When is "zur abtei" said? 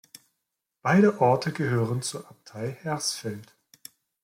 2.01-2.71